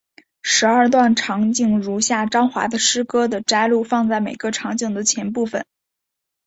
[0.41, 5.63] 十二段场景如下张华的诗歌的摘录放在每个场景的前部分。